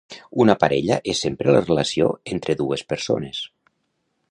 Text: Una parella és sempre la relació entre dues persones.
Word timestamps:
Una 0.45 0.53
parella 0.61 0.97
és 1.13 1.21
sempre 1.25 1.53
la 1.57 1.61
relació 1.67 2.09
entre 2.37 2.57
dues 2.65 2.85
persones. 2.95 3.45